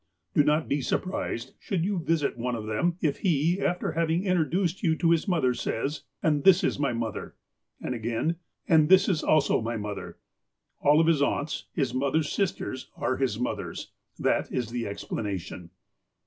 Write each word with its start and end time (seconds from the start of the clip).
Do 0.33 0.43
not 0.43 0.67
be 0.67 0.81
surprised, 0.81 1.53
should 1.59 1.85
you 1.85 1.99
visit 1.99 2.35
one 2.35 2.55
of 2.55 2.65
them, 2.65 2.97
if 3.01 3.19
he, 3.19 3.61
after 3.61 3.91
having 3.91 4.23
introduced 4.25 4.81
you 4.81 4.95
to 4.95 5.11
his 5.11 5.27
mother, 5.27 5.53
says: 5.53 6.05
"And 6.23 6.43
this 6.43 6.63
is 6.63 6.79
my 6.79 6.91
mother." 6.91 7.35
And 7.79 7.93
again:" 7.93 8.37
And 8.67 8.89
this 8.89 9.07
is 9.07 9.23
also 9.23 9.61
my 9.61 9.77
mother." 9.77 10.17
All 10.79 10.99
of 10.99 11.05
his 11.05 11.21
aunts, 11.21 11.65
his 11.71 11.93
mother's 11.93 12.31
sisters, 12.31 12.89
are 12.97 13.17
his 13.17 13.37
mothers. 13.39 13.91
That 14.17 14.51
is 14.51 14.71
the 14.71 14.87
explanation. 14.87 15.69